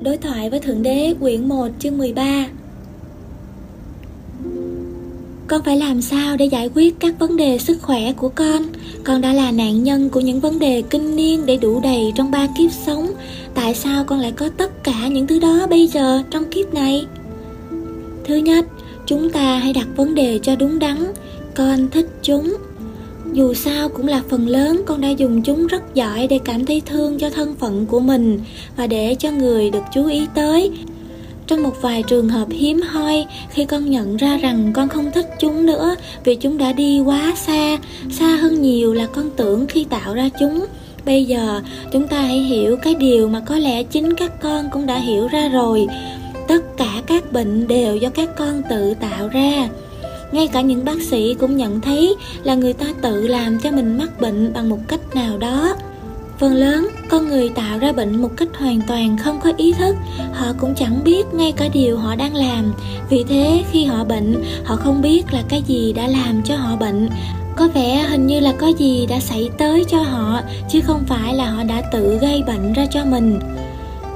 [0.00, 2.46] Đối thoại với Thượng Đế quyển 1 chương 13
[5.46, 8.62] Con phải làm sao để giải quyết các vấn đề sức khỏe của con?
[9.04, 12.30] Con đã là nạn nhân của những vấn đề kinh niên để đủ đầy trong
[12.30, 13.06] ba kiếp sống.
[13.54, 17.06] Tại sao con lại có tất cả những thứ đó bây giờ trong kiếp này?
[18.24, 18.66] Thứ nhất,
[19.06, 21.04] chúng ta hãy đặt vấn đề cho đúng đắn.
[21.54, 22.56] Con thích chúng
[23.34, 26.82] dù sao cũng là phần lớn, con đã dùng chúng rất giỏi để cảm thấy
[26.86, 28.40] thương cho thân phận của mình
[28.76, 30.70] và để cho người được chú ý tới.
[31.46, 35.26] Trong một vài trường hợp hiếm hoi, khi con nhận ra rằng con không thích
[35.40, 35.94] chúng nữa
[36.24, 37.78] vì chúng đã đi quá xa
[38.10, 40.66] xa hơn nhiều là con tưởng khi tạo ra chúng.
[41.04, 41.60] Bây giờ,
[41.92, 45.28] chúng ta hãy hiểu cái điều mà có lẽ chính các con cũng đã hiểu
[45.28, 45.86] ra rồi.
[46.48, 49.68] Tất cả các bệnh đều do các con tự tạo ra
[50.34, 53.98] ngay cả những bác sĩ cũng nhận thấy là người ta tự làm cho mình
[53.98, 55.74] mắc bệnh bằng một cách nào đó.
[56.38, 59.96] Phần lớn, con người tạo ra bệnh một cách hoàn toàn không có ý thức.
[60.32, 62.72] Họ cũng chẳng biết ngay cả điều họ đang làm.
[63.10, 66.76] Vì thế, khi họ bệnh, họ không biết là cái gì đã làm cho họ
[66.76, 67.08] bệnh.
[67.56, 71.34] Có vẻ hình như là có gì đã xảy tới cho họ, chứ không phải
[71.34, 73.40] là họ đã tự gây bệnh ra cho mình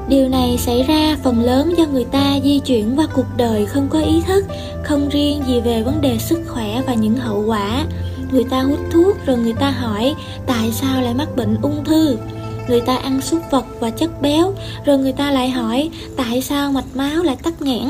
[0.09, 3.89] điều này xảy ra phần lớn do người ta di chuyển qua cuộc đời không
[3.91, 4.45] có ý thức,
[4.85, 7.87] không riêng gì về vấn đề sức khỏe và những hậu quả.
[8.33, 10.15] Người ta hút thuốc rồi người ta hỏi,
[10.47, 12.17] tại sao lại mắc bệnh ung thư?
[12.69, 14.53] Người ta ăn súc vật và chất béo,
[14.85, 17.89] rồi người ta lại hỏi, tại sao mạch máu lại tắc nghẽn?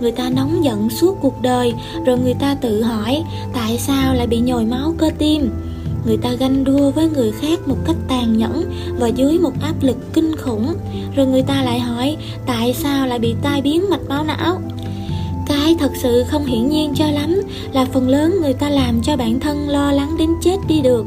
[0.00, 1.74] Người ta nóng giận suốt cuộc đời,
[2.06, 3.22] rồi người ta tự hỏi,
[3.54, 5.50] tại sao lại bị nhồi máu cơ tim?
[6.06, 9.74] Người ta ganh đua với người khác một cách tàn nhẫn và dưới một áp
[9.82, 10.74] lực kinh khủng.
[11.16, 14.60] Rồi người ta lại hỏi, tại sao lại bị tai biến mạch máu não?
[15.46, 17.40] Cái thật sự không hiển nhiên cho lắm,
[17.72, 21.06] là phần lớn người ta làm cho bản thân lo lắng đến chết đi được.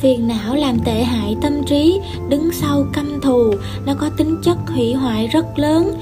[0.00, 3.54] Phiền não làm tệ hại tâm trí, đứng sau căm thù,
[3.86, 5.92] nó có tính chất hủy hoại rất lớn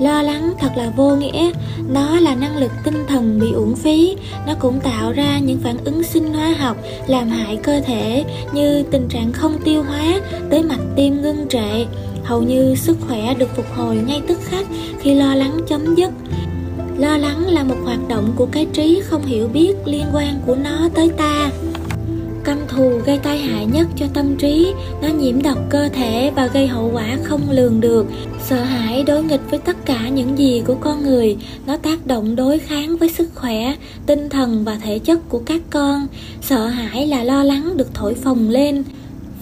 [0.00, 1.50] lo lắng thật là vô nghĩa.
[1.88, 4.16] Nó là năng lực tinh thần bị uổng phí.
[4.46, 6.76] Nó cũng tạo ra những phản ứng sinh hóa học,
[7.06, 10.20] làm hại cơ thể, như tình trạng không tiêu hóa,
[10.50, 11.86] tới mạch tim ngưng trệ.
[12.24, 14.66] Hầu như sức khỏe được phục hồi ngay tức khắc
[15.00, 16.10] khi lo lắng chấm dứt.
[16.98, 20.56] Lo lắng là một hoạt động của cái trí không hiểu biết liên quan của
[20.56, 21.50] nó tới ta
[22.50, 24.72] căm thù gây tai hại nhất cho tâm trí.
[25.02, 28.06] Nó nhiễm độc cơ thể và gây hậu quả không lường được.
[28.48, 31.36] Sợ hãi đối nghịch với tất cả những gì của con người.
[31.66, 33.74] Nó tác động đối kháng với sức khỏe,
[34.06, 36.06] tinh thần và thể chất của các con.
[36.42, 38.84] Sợ hãi là lo lắng được thổi phồng lên.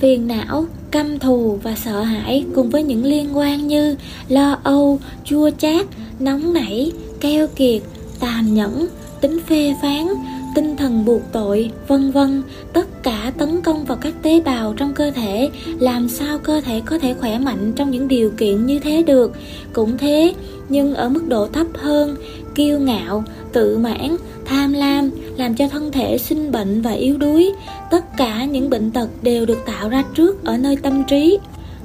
[0.00, 3.96] Phiền não, căm thù và sợ hãi cùng với những liên quan như
[4.28, 5.86] lo âu, chua chát,
[6.18, 7.82] nóng nảy, keo kiệt,
[8.20, 8.86] tàn nhẫn,
[9.20, 10.06] tính phê phán
[10.54, 12.42] tinh thần buộc tội, vân vân.
[12.72, 16.82] Tất cả tấn công vào các tế bào trong cơ thể, làm sao cơ thể
[16.86, 19.32] có thể khỏe mạnh trong những điều kiện như thế được?
[19.72, 20.34] Cũng thế,
[20.68, 22.16] nhưng ở mức độ thấp hơn,
[22.54, 27.52] kiêu ngạo, tự mãn, tham lam, làm cho thân thể sinh bệnh và yếu đuối.
[27.90, 31.38] Tất cả những bệnh tật đều được tạo ra trước ở nơi tâm trí.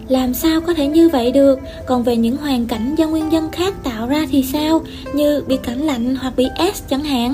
[0.07, 1.59] Làm sao có thể như vậy được?
[1.87, 4.81] Còn về những hoàn cảnh do nguyên nhân khác tạo ra thì sao?
[5.13, 7.33] Như bị cảm lạnh hoặc bị s chẳng hạn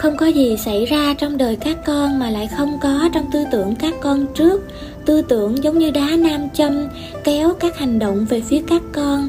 [0.00, 3.44] không có gì xảy ra trong đời các con mà lại không có trong tư
[3.52, 4.62] tưởng các con trước.
[5.06, 6.88] Tư tưởng giống như đá nam châm,
[7.24, 9.28] kéo các hành động về phía các con.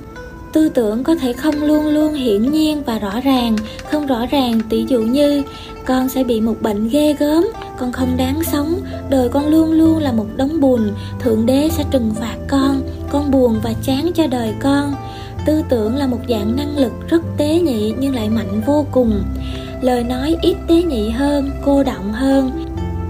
[0.53, 3.55] Tư tưởng có thể không luôn luôn hiển nhiên và rõ ràng,
[3.91, 5.43] không rõ ràng tỷ dụ như,
[5.85, 9.97] con sẽ bị một bệnh ghê gớm, con không đáng sống, đời con luôn luôn
[9.97, 14.27] là một đống buồn thượng đế sẽ trừng phạt con con buồn và chán cho
[14.27, 14.93] đời con.
[15.45, 19.23] Tư tưởng là một dạng năng lực rất tế nhị nhưng lại mạnh vô cùng
[19.81, 22.51] lời nói ít tế nhị hơn, cô động hơn.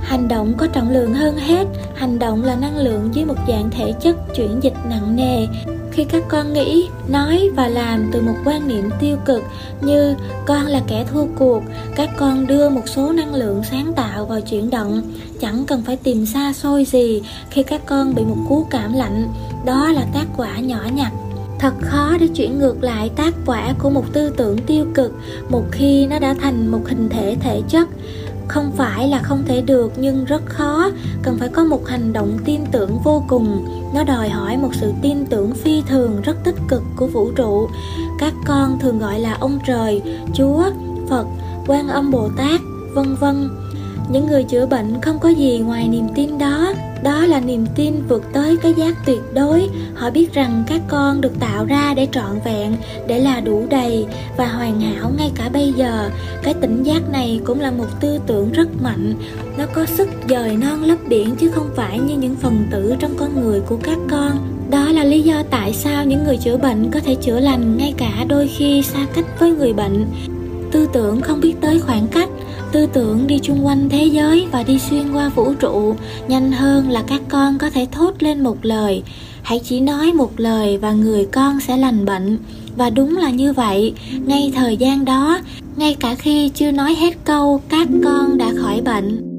[0.01, 1.67] Hành động có trọng lượng hơn hết.
[1.95, 5.47] Hành động là năng lượng dưới một dạng thể chất chuyển dịch nặng nề.
[5.91, 9.43] Khi các con nghĩ, nói và làm từ một quan niệm tiêu cực
[9.81, 10.15] như
[10.45, 11.63] con là kẻ thua cuộc
[11.95, 15.01] các con đưa một số năng lượng sáng tạo vào chuyển động.
[15.39, 19.27] Chẳng cần phải tìm xa xôi gì khi các con bị một cú cảm lạnh.
[19.65, 21.11] Đó là tác quả nhỏ nhặt
[21.61, 25.13] thật khó để chuyển ngược lại tác quả của một tư tưởng tiêu cực
[25.49, 27.89] một khi nó đã thành một hình thể thể chất.
[28.47, 30.89] Không phải là không thể được, nhưng rất khó.
[31.23, 33.65] Cần phải có một hành động tin tưởng vô cùng.
[33.93, 37.69] Nó đòi hỏi một sự tin tưởng phi thường rất tích cực của vũ trụ.
[38.19, 40.01] Các con thường gọi là ông trời,
[40.33, 40.63] chúa,
[41.09, 41.25] phật,
[41.67, 42.61] quan âm bồ tát,
[42.93, 43.49] vân vân.
[44.09, 46.70] Những người chữa bệnh không có gì ngoài niềm tin đó
[47.31, 49.69] là niềm tin vượt tới cái giác tuyệt đối.
[49.95, 52.75] Họ biết rằng các con được tạo ra để trọn vẹn,
[53.07, 54.05] để là đủ đầy
[54.37, 56.09] và hoàn hảo ngay cả bây giờ.
[56.43, 59.13] Cái tỉnh giác này cũng là một tư tưởng rất mạnh.
[59.57, 63.11] Nó có sức dời non lấp biển chứ không phải như những phần tử trong
[63.17, 64.31] con người của các con.
[64.71, 67.93] Đó là lý do tại sao những người chữa bệnh có thể chữa lành ngay
[67.97, 70.05] cả đôi khi xa cách với người bệnh.
[70.71, 72.29] Tư tưởng không biết tới khoảng cách
[72.71, 75.95] tư tưởng đi chung quanh thế giới và đi xuyên qua vũ trụ,
[76.27, 79.03] nhanh hơn là các con có thể thốt lên một lời.
[79.41, 82.37] Hãy chỉ nói một lời và người con sẽ lành bệnh.
[82.77, 83.93] Và đúng là như vậy.
[84.25, 85.39] Ngay thời gian đó,
[85.75, 89.30] ngay cả khi chưa nói hết câu, các con đã khỏi bệnh.